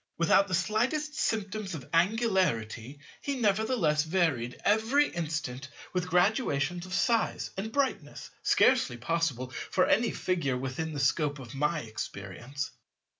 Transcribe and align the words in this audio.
Without 0.17 0.47
the 0.47 0.55
slightest 0.55 1.13
symptoms 1.13 1.75
of 1.75 1.87
angularity 1.93 2.97
he 3.21 3.35
nevertheless 3.39 4.01
varied 4.03 4.59
every 4.65 5.09
instant 5.09 5.67
with 5.93 6.07
graduations 6.09 6.87
of 6.87 6.93
size 6.95 7.51
and 7.55 7.71
brightness 7.71 8.31
scarcely 8.41 8.97
possible 8.97 9.51
for 9.69 9.85
any 9.85 10.09
Figure 10.09 10.57
within 10.57 10.93
the 10.93 10.99
scope 10.99 11.37
of 11.37 11.53
my 11.53 11.81
experience. 11.81 12.71